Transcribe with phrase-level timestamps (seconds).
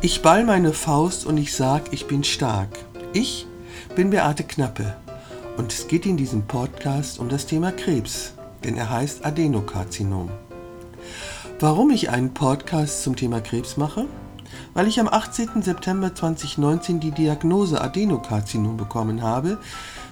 [0.00, 2.68] Ich ball meine Faust und ich sag, ich bin stark.
[3.12, 3.48] Ich
[3.96, 4.96] bin Beate Knappe
[5.56, 10.30] und es geht in diesem Podcast um das Thema Krebs, denn er heißt Adenokarzinom.
[11.58, 14.06] Warum ich einen Podcast zum Thema Krebs mache?
[14.72, 15.62] Weil ich am 18.
[15.62, 19.58] September 2019 die Diagnose Adenokarzinom bekommen habe,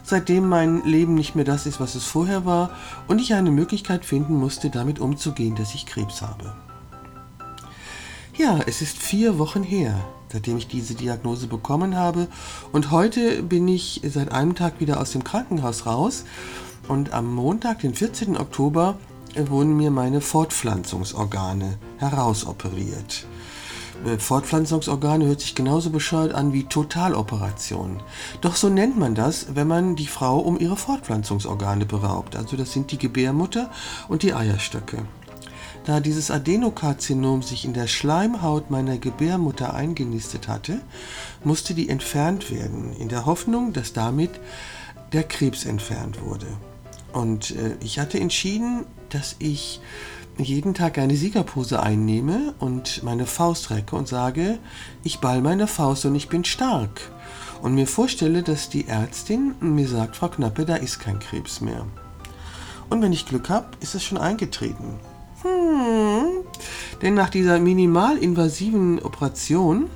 [0.03, 2.71] seitdem mein Leben nicht mehr das ist, was es vorher war
[3.07, 6.57] und ich eine Möglichkeit finden musste, damit umzugehen, dass ich Krebs habe.
[8.39, 9.99] Ja, es ist vier Wochen her,
[10.31, 12.29] seitdem ich diese Diagnose bekommen habe.
[12.71, 16.25] Und heute bin ich seit einem Tag wieder aus dem Krankenhaus raus.
[16.87, 18.37] Und am Montag, den 14.
[18.37, 18.99] Oktober,
[19.47, 23.27] wurden mir meine Fortpflanzungsorgane herausoperiert.
[24.05, 28.03] Äh, Fortpflanzungsorgane hört sich genauso bescheuert an wie Totaloperation.
[28.43, 32.37] Doch so nennt man das, wenn man die Frau um ihre Fortpflanzungsorgane beraubt.
[32.37, 33.71] Also das sind die Gebärmutter
[34.09, 35.07] und die Eierstöcke.
[35.87, 40.81] Da dieses Adenokarzinom sich in der Schleimhaut meiner Gebärmutter eingenistet hatte,
[41.45, 44.33] musste die entfernt werden, in der Hoffnung, dass damit
[45.13, 46.49] der Krebs entfernt wurde.
[47.13, 49.81] Und äh, ich hatte entschieden, dass ich
[50.39, 54.59] jeden Tag eine Siegerpose einnehme und meine Faust recke und sage,
[55.05, 57.01] ich ball meine Faust und ich bin stark.
[57.63, 61.87] Und mir vorstelle, dass die Ärztin mir sagt, Frau Knappe, da ist kein Krebs mehr.
[62.91, 64.99] Und wenn ich Glück habe, ist es schon eingetreten.
[65.43, 66.45] Hm.
[67.03, 69.89] Denn nach dieser minimalinvasiven Operation,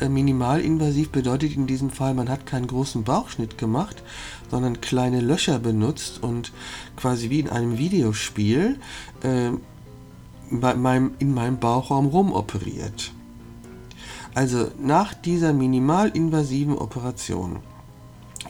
[0.00, 4.02] äh, minimalinvasiv bedeutet in diesem Fall, man hat keinen großen Bauchschnitt gemacht,
[4.50, 6.52] sondern kleine Löcher benutzt und
[6.96, 8.78] quasi wie in einem Videospiel
[9.22, 9.50] äh,
[10.50, 13.12] bei meinem, in meinem Bauchraum rumoperiert.
[14.34, 17.58] Also nach dieser minimalinvasiven Operation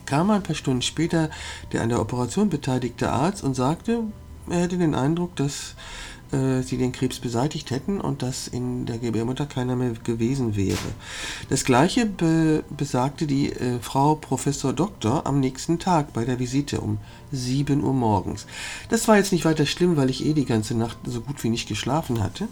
[0.06, 1.30] kam ein paar Stunden später
[1.72, 4.04] der an der Operation beteiligte Arzt und sagte,
[4.50, 5.74] er hätte den Eindruck, dass
[6.32, 10.76] äh, sie den Krebs beseitigt hätten und dass in der Gebärmutter keiner mehr gewesen wäre.
[11.48, 16.80] Das gleiche be besagte die äh, Frau Professor Doktor am nächsten Tag bei der Visite
[16.80, 16.98] um
[17.32, 18.46] 7 Uhr morgens.
[18.90, 21.50] Das war jetzt nicht weiter schlimm, weil ich eh die ganze Nacht so gut wie
[21.50, 22.48] nicht geschlafen hatte.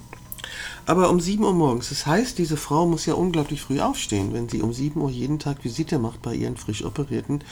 [0.87, 1.89] Aber um 7 Uhr morgens.
[1.89, 5.39] Das heißt, diese Frau muss ja unglaublich früh aufstehen, wenn sie um 7 Uhr jeden
[5.39, 7.43] Tag Visite macht bei ihren frisch operierten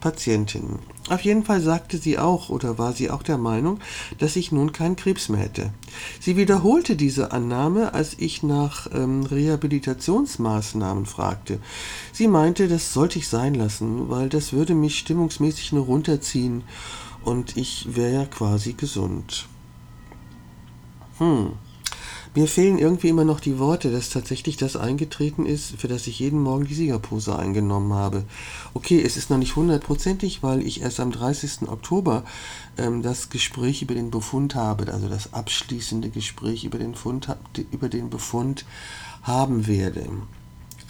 [0.00, 0.78] Patientinnen.
[1.08, 3.80] Auf jeden Fall sagte sie auch oder war sie auch der Meinung,
[4.18, 5.72] dass ich nun keinen Krebs mehr hätte.
[6.20, 11.58] Sie wiederholte diese Annahme, als ich nach ähm, Rehabilitationsmaßnahmen fragte.
[12.12, 16.62] Sie meinte, das sollte ich sein lassen, weil das würde mich stimmungsmäßig nur runterziehen
[17.24, 19.48] und ich wäre ja quasi gesund.
[21.18, 21.52] Hm.
[22.34, 26.18] Mir fehlen irgendwie immer noch die Worte, dass tatsächlich das eingetreten ist, für das ich
[26.18, 28.24] jeden Morgen die Siegerpose eingenommen habe.
[28.74, 31.68] Okay, es ist noch nicht hundertprozentig, weil ich erst am 30.
[31.68, 32.24] Oktober
[32.78, 37.28] ähm, das Gespräch über den Befund habe, also das abschließende Gespräch über den, Fund,
[37.70, 38.64] über den Befund
[39.22, 40.06] haben werde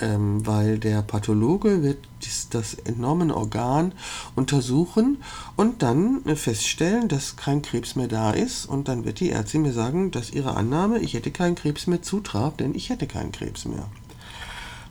[0.00, 3.92] ähm, weil der Pathologe wird dies, das entnommene Organ
[4.34, 5.18] untersuchen
[5.56, 9.72] und dann feststellen, dass kein Krebs mehr da ist und dann wird die Ärztin mir
[9.72, 13.64] sagen, dass ihre Annahme, ich hätte keinen Krebs mehr zutraf, denn ich hätte keinen Krebs
[13.64, 13.88] mehr.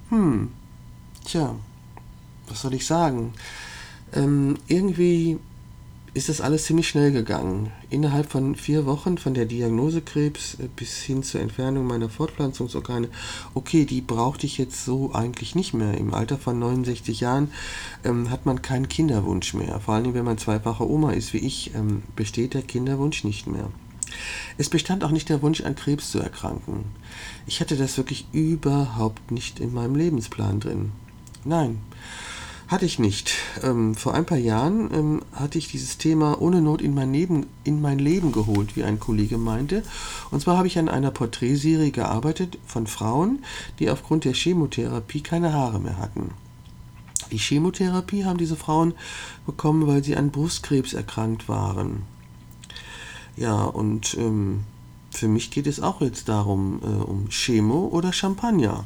[0.10, 0.52] Hm,
[1.26, 1.56] tja,
[2.48, 3.34] was soll ich sagen?
[4.14, 5.40] Ähm, irgendwie
[6.16, 7.74] ist das alles ziemlich schnell gegangen.
[7.90, 13.10] Innerhalb von vier Wochen von der Diagnose Krebs äh, bis hin zur Entfernung meiner Fortpflanzungsorgane.
[13.54, 15.98] Okay, die brauchte ich jetzt so eigentlich nicht mehr.
[15.98, 17.52] Im Alter von 69 Jahren
[18.06, 19.82] ähm, hat man keinen Kinderwunsch mehr.
[19.82, 23.70] Vor allem, wenn man zweifache Oma ist wie ich, ähm, besteht der Kinderwunsch nicht mehr.
[24.58, 26.86] Es bestand auch nicht der Wunsch, an Krebs zu erkranken.
[27.46, 30.94] Ich hatte das wirklich überhaupt nicht in meinem Lebensplan drin.
[31.44, 31.80] Nein.
[32.68, 33.32] Hatte ich nicht.
[33.62, 37.46] Ähm, vor ein paar Jahren ähm, hatte ich dieses Thema ohne Not in mein, Leben,
[37.64, 39.84] in mein Leben geholt, wie ein Kollege meinte.
[40.32, 43.44] Und zwar habe ich an einer Porträtserie gearbeitet von Frauen,
[43.78, 46.32] die aufgrund der Chemotherapie keine Haare mehr hatten.
[47.32, 48.96] Die Chemotherapie haben diese Frauen
[49.46, 52.04] bekommen, weil sie an Brustkrebs erkrankt waren.
[53.38, 54.62] Ja, und ähm,
[55.12, 58.86] für mich geht es auch jetzt darum, äh, um Chemo oder Champagner.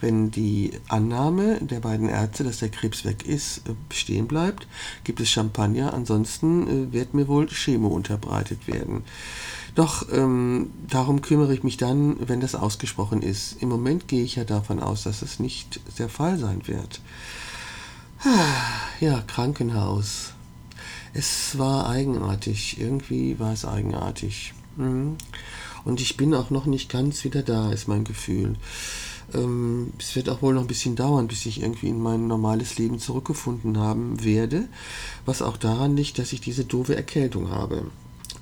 [0.00, 4.66] Wenn die Annahme der beiden Ärzte, dass der Krebs weg ist, äh, bestehen bleibt,
[5.04, 9.02] gibt es Champagner, ansonsten äh, wird mir wohl Chemo unterbreitet werden.
[9.74, 13.56] Doch ähm, darum kümmere ich mich dann, wenn das ausgesprochen ist.
[13.60, 17.00] Im Moment gehe ich ja davon aus, dass es nicht der Fall sein wird.
[19.00, 20.34] Ja, Krankenhaus.
[21.14, 22.78] Es war eigenartig.
[22.78, 24.52] Irgendwie war es eigenartig.
[24.76, 25.16] Mhm.
[25.84, 28.56] Und ich bin auch noch nicht ganz wieder da, ist mein Gefühl.
[29.34, 32.78] Ähm, es wird auch wohl noch ein bisschen dauern, bis ich irgendwie in mein normales
[32.78, 34.68] Leben zurückgefunden haben werde,
[35.24, 37.86] was auch daran liegt, dass ich diese doofe Erkältung habe.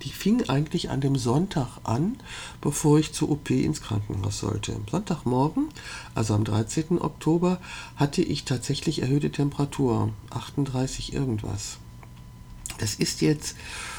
[0.02, 2.17] Die fing eigentlich an dem Sonntag an,
[2.61, 4.76] bevor ich zur OP ins Krankenhaus sollte.
[4.90, 5.69] Sonntagmorgen,
[6.14, 7.00] also am 13.
[7.00, 7.58] Oktober,
[7.96, 11.79] hatte ich tatsächlich erhöhte Temperatur, 38 irgendwas.
[12.79, 13.56] Das ist jetzt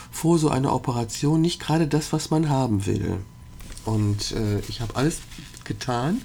[0.10, 3.18] vor so einer Operation nicht gerade das, was man haben will.
[3.86, 5.20] Und äh, ich habe alles
[5.70, 6.22] getan,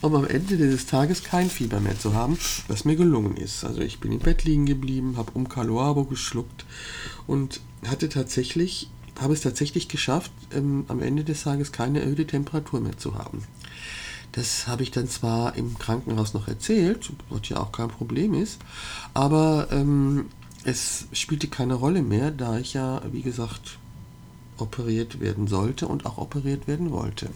[0.00, 3.64] um am Ende dieses Tages kein Fieber mehr zu haben, was mir gelungen ist.
[3.64, 6.66] Also ich bin im Bett liegen geblieben, habe Umcaloabo geschluckt
[7.28, 8.90] und hatte tatsächlich,
[9.20, 13.44] habe es tatsächlich geschafft, ähm, am Ende des Tages keine erhöhte Temperatur mehr zu haben.
[14.32, 18.58] Das habe ich dann zwar im Krankenhaus noch erzählt, was ja auch kein Problem ist,
[19.14, 20.26] aber ähm,
[20.64, 23.78] es spielte keine Rolle mehr, da ich ja, wie gesagt,
[24.58, 27.28] operiert werden sollte und auch operiert werden wollte.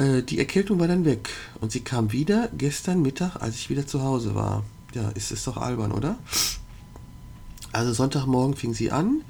[0.00, 1.28] Äh, die Erkältung war dann weg
[1.60, 4.64] und sie kam wieder gestern Mittag, als ich wieder zu Hause war.
[4.94, 6.18] Ja, ist es doch albern, oder?
[7.72, 9.20] Also Sonntagmorgen fing sie an,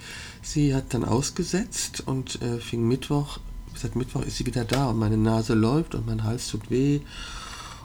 [0.42, 3.38] sie hat dann ausgesetzt und äh, fing Mittwoch,
[3.74, 7.00] seit Mittwoch ist sie wieder da und meine Nase läuft und mein Hals tut weh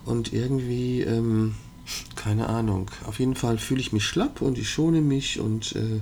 [0.06, 1.56] und irgendwie, ähm,
[2.16, 2.92] keine Ahnung.
[3.06, 6.02] Auf jeden Fall fühle ich mich schlapp und ich schone mich und äh,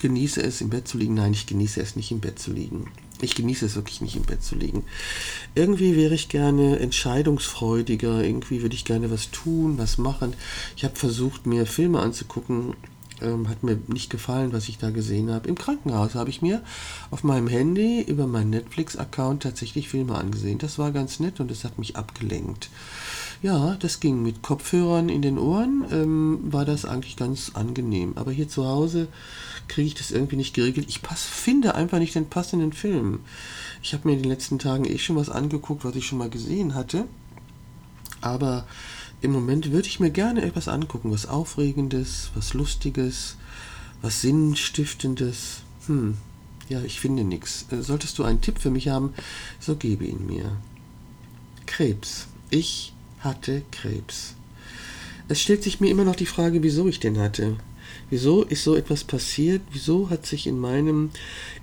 [0.00, 1.14] genieße es im Bett zu liegen.
[1.14, 2.90] Nein, ich genieße es nicht im Bett zu liegen.
[3.20, 4.84] Ich genieße es wirklich nicht im Bett zu liegen.
[5.54, 10.34] Irgendwie wäre ich gerne entscheidungsfreudiger, irgendwie würde ich gerne was tun, was machen.
[10.76, 12.74] Ich habe versucht, mir Filme anzugucken,
[13.22, 15.48] ähm, hat mir nicht gefallen, was ich da gesehen habe.
[15.48, 16.62] Im Krankenhaus habe ich mir
[17.10, 20.58] auf meinem Handy über meinen Netflix-Account tatsächlich Filme angesehen.
[20.58, 22.68] Das war ganz nett und es hat mich abgelenkt.
[23.42, 28.12] Ja, das ging mit Kopfhörern in den Ohren, ähm, war das eigentlich ganz angenehm.
[28.16, 29.08] Aber hier zu Hause
[29.68, 30.86] kriege ich das irgendwie nicht geregelt.
[30.88, 33.20] Ich pass, finde einfach nicht den passenden Film.
[33.82, 36.30] Ich habe mir in den letzten Tagen eh schon was angeguckt, was ich schon mal
[36.30, 37.04] gesehen hatte.
[38.20, 38.66] Aber
[39.20, 43.36] im Moment würde ich mir gerne etwas angucken, was Aufregendes, was Lustiges,
[44.00, 45.62] was Sinnstiftendes.
[45.86, 46.16] Hm,
[46.68, 47.66] ja, ich finde nichts.
[47.70, 49.12] Äh, solltest du einen Tipp für mich haben,
[49.60, 50.56] so gebe ihn mir.
[51.66, 52.28] Krebs.
[52.50, 52.92] Ich
[53.26, 54.34] hatte Krebs.
[55.28, 57.56] Es stellt sich mir immer noch die Frage, wieso ich den hatte.
[58.08, 59.62] Wieso ist so etwas passiert?
[59.72, 61.10] Wieso hat sich in, meinem,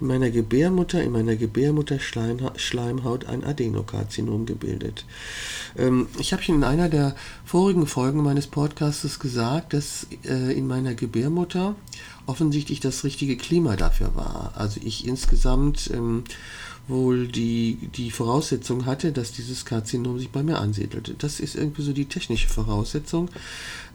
[0.02, 5.06] in meiner Gebärmutter, in meiner Gebärmutterschleimhaut ein Adenokarzinom gebildet?
[5.78, 7.16] Ähm, ich habe in einer der
[7.46, 11.76] vorigen Folgen meines Podcasts gesagt, dass äh, in meiner Gebärmutter
[12.26, 14.54] offensichtlich das richtige Klima dafür war.
[14.56, 16.26] Also ich insgesamt ähm,
[16.88, 21.14] wohl die, die Voraussetzung hatte, dass dieses Karzinom sich bei mir ansiedelte.
[21.18, 23.30] Das ist irgendwie so die technische Voraussetzung.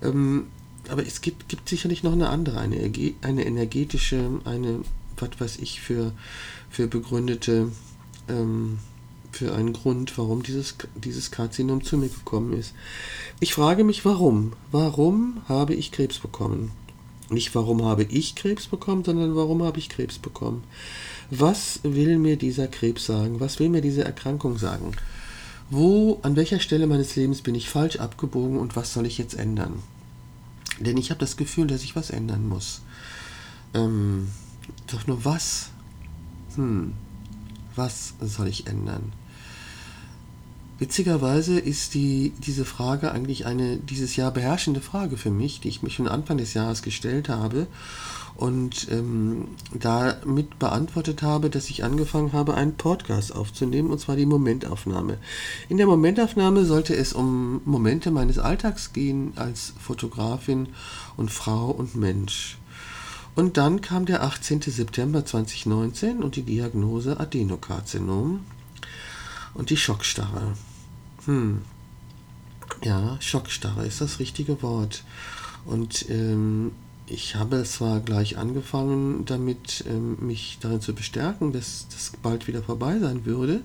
[0.02, 0.46] Ähm,
[0.88, 2.76] aber es gibt, gibt sicherlich noch eine andere, eine,
[3.22, 4.80] eine energetische, eine,
[5.18, 6.12] was weiß ich, für,
[6.70, 7.70] für begründete,
[8.28, 8.78] ähm,
[9.32, 12.72] für einen Grund, warum dieses, dieses Karzinom zu mir gekommen ist.
[13.40, 14.54] Ich frage mich, warum?
[14.72, 16.72] Warum habe ich Krebs bekommen?
[17.30, 20.64] Nicht warum habe ich Krebs bekommen, sondern warum habe ich Krebs bekommen?
[21.30, 23.40] Was will mir dieser Krebs sagen?
[23.40, 24.92] Was will mir diese Erkrankung sagen?
[25.70, 29.34] Wo, an welcher Stelle meines Lebens bin ich falsch abgebogen und was soll ich jetzt
[29.34, 29.82] ändern?
[30.80, 32.80] Denn ich habe das Gefühl, dass ich was ändern muss.
[33.74, 34.28] Ähm,
[34.86, 35.68] doch nur was?
[36.54, 36.94] Hm,
[37.76, 39.12] was soll ich ändern?
[40.78, 45.82] Witzigerweise ist die, diese Frage eigentlich eine dieses Jahr beherrschende Frage für mich, die ich
[45.82, 47.66] mich schon Anfang des Jahres gestellt habe
[48.36, 54.26] und ähm, damit beantwortet habe, dass ich angefangen habe, einen Podcast aufzunehmen, und zwar die
[54.26, 55.18] Momentaufnahme.
[55.68, 60.68] In der Momentaufnahme sollte es um Momente meines Alltags gehen als Fotografin
[61.16, 62.56] und Frau und Mensch.
[63.34, 64.62] Und dann kam der 18.
[64.62, 68.46] September 2019 und die Diagnose Adenokarzinom
[69.54, 70.52] und die Schockstarre.
[71.28, 71.60] Hm.
[72.82, 75.04] Ja, Schockstarre ist das richtige Wort.
[75.66, 76.72] Und ähm,
[77.06, 82.62] ich habe zwar gleich angefangen damit, ähm, mich darin zu bestärken, dass das bald wieder
[82.62, 83.60] vorbei sein würde.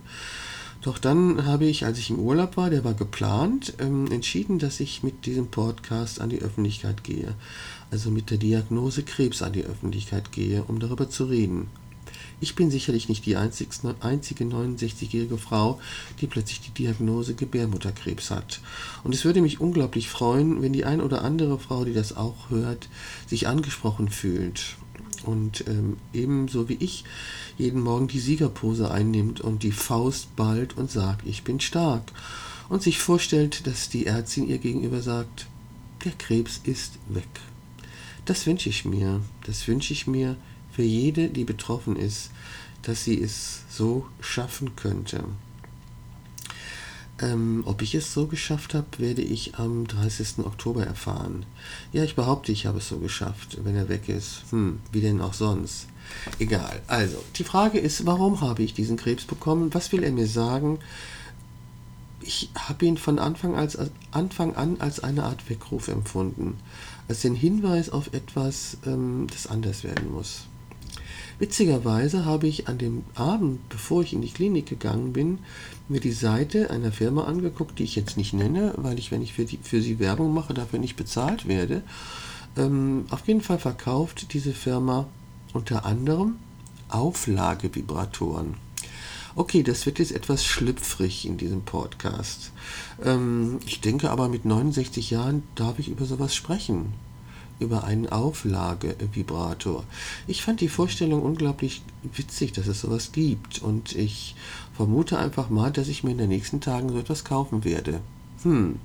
[0.81, 4.81] Doch dann habe ich, als ich im Urlaub war, der war geplant, ähm, entschieden, dass
[4.81, 7.33] ich mit diesem Podcast an die Öffentlichkeit gehe.
[7.91, 11.69] Also mit der Diagnose Krebs an die Öffentlichkeit gehe, um darüber zu reden.
[12.43, 15.79] Ich bin sicherlich nicht die einzige 69-jährige Frau,
[16.19, 18.59] die plötzlich die Diagnose Gebärmutterkrebs hat.
[19.05, 22.49] Und es würde mich unglaublich freuen, wenn die ein oder andere Frau, die das auch
[22.49, 22.89] hört,
[23.27, 24.75] sich angesprochen fühlt
[25.25, 27.05] und ähm, ebenso wie ich
[27.57, 32.11] jeden Morgen die Siegerpose einnimmt und die Faust ballt und sagt, ich bin stark
[32.67, 35.47] und sich vorstellt, dass die Ärztin ihr gegenüber sagt,
[36.03, 37.23] der Krebs ist weg.
[38.25, 40.35] Das wünsche ich mir, das wünsche ich mir
[40.73, 42.31] für jede, die betroffen ist,
[42.81, 45.23] dass sie es so schaffen könnte.
[47.19, 50.39] Ähm, ob ich es so geschafft habe, werde ich am 30.
[50.39, 51.45] Oktober erfahren.
[51.91, 54.43] Ja, ich behaupte, ich habe es so geschafft, wenn er weg ist.
[54.49, 55.87] Hm, wie denn auch sonst?
[56.39, 56.81] Egal.
[56.87, 59.73] Also, die Frage ist, warum habe ich diesen Krebs bekommen?
[59.73, 60.79] Was will er mir sagen?
[62.19, 63.77] Ich habe ihn von Anfang, als,
[64.11, 66.57] Anfang an als eine Art Weckruf empfunden.
[67.07, 70.47] Als den Hinweis auf etwas, ähm, das anders werden muss.
[71.39, 75.39] Witzigerweise habe ich an dem Abend, bevor ich in die Klinik gegangen bin,
[75.89, 79.33] mir die Seite einer Firma angeguckt, die ich jetzt nicht nenne, weil ich, wenn ich
[79.33, 81.81] für, die, für sie Werbung mache, dafür nicht bezahlt werde.
[82.55, 85.07] Ähm, auf jeden Fall verkauft diese Firma
[85.53, 86.35] unter anderem
[86.89, 88.55] Auflagevibratoren.
[89.35, 92.51] Okay, das wird jetzt etwas schlüpfrig in diesem Podcast.
[93.03, 96.93] Ähm, ich denke aber, mit 69 Jahren darf ich über sowas sprechen
[97.59, 99.83] über einen Auflagevibrator.
[100.27, 101.81] Ich fand die Vorstellung unglaublich
[102.15, 104.35] witzig, dass es sowas gibt und ich
[104.73, 108.01] vermute einfach mal, dass ich mir in den nächsten Tagen so etwas kaufen werde.
[108.43, 108.79] Hm.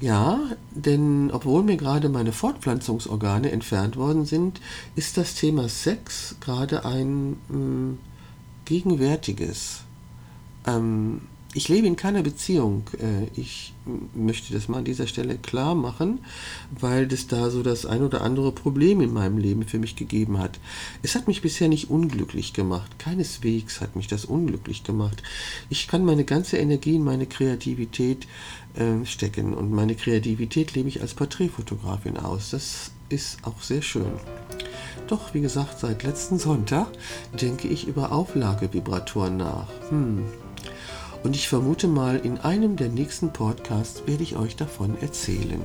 [0.00, 0.38] Ja,
[0.70, 4.60] denn obwohl mir gerade meine Fortpflanzungsorgane entfernt worden sind,
[4.94, 7.98] ist das Thema Sex gerade ein mh, hm,
[8.64, 9.80] gegenwärtiges.
[10.66, 11.22] Ähm,
[11.54, 12.84] ich lebe in keiner Beziehung.
[12.98, 13.72] Äh, ich
[14.14, 16.20] möchte das mal an dieser Stelle klar machen,
[16.78, 20.38] weil es da so das ein oder andere Problem in meinem Leben für mich gegeben
[20.38, 20.60] hat.
[21.02, 22.98] Es hat mich bisher nicht unglücklich gemacht.
[22.98, 25.22] Keineswegs hat mich das unglücklich gemacht.
[25.70, 28.26] Ich kann meine ganze Energie in meine Kreativität
[28.74, 32.50] äh, stecken und meine Kreativität lebe ich als Porträtfotografin aus.
[32.50, 34.12] Das ist auch sehr schön.
[35.06, 36.88] Doch, wie gesagt, seit letzten Sonntag
[37.40, 39.68] denke ich über Auflagevibratoren nach.
[39.88, 40.24] Hm,
[41.22, 45.62] und ich vermute mal, in einem der nächsten Podcasts werde ich euch davon erzählen.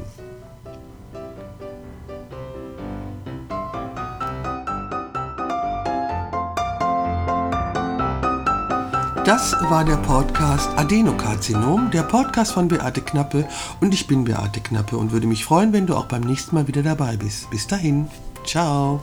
[9.25, 13.48] Das war der Podcast Adenokarzinom, der Podcast von Beate Knappe
[13.79, 16.67] und ich bin Beate Knappe und würde mich freuen, wenn du auch beim nächsten Mal
[16.67, 17.50] wieder dabei bist.
[17.50, 18.10] Bis dahin,
[18.45, 19.01] ciao.